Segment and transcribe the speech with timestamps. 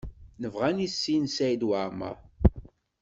[0.41, 2.17] Nebɣa ad nessen Saɛid Waɛmaṛ.